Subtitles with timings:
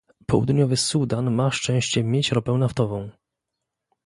[0.27, 3.09] Południowy Sudan ma szczęście mieć ropę naftową